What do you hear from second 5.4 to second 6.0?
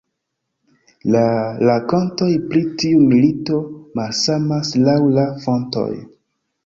fontoj.